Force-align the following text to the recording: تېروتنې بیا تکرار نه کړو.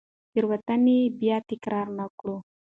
تېروتنې 0.31 0.97
بیا 1.19 1.37
تکرار 1.49 1.87
نه 1.97 2.05
کړو. 2.17 2.37